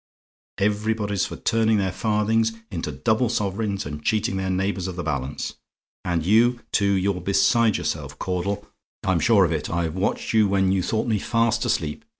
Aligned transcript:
Everybody's 0.57 1.27
for 1.27 1.35
turning 1.35 1.77
their 1.77 1.91
farthings 1.91 2.53
into 2.71 2.91
double 2.91 3.29
sovereigns 3.29 3.85
and 3.85 4.03
cheating 4.03 4.35
their 4.37 4.49
neighbours 4.49 4.87
of 4.87 4.95
the 4.95 5.03
balance. 5.03 5.53
And 6.03 6.25
you, 6.25 6.61
too 6.71 6.93
you're 6.93 7.21
beside 7.21 7.77
yourself, 7.77 8.17
Caudle 8.17 8.65
I'm 9.03 9.19
sure 9.19 9.45
of 9.45 9.51
it. 9.53 9.69
I've 9.69 9.93
watched 9.93 10.33
you 10.33 10.47
when 10.47 10.71
you 10.71 10.81
thought 10.81 11.05
me 11.05 11.19
fast 11.19 11.65
asleep. 11.65 12.03